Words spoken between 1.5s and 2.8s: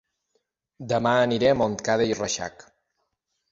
a Montcada i Reixac